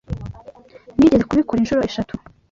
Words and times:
Nigeze 0.97 1.23
kubikora 1.29 1.59
inshuro 1.59 1.81
eshatu. 1.89 2.13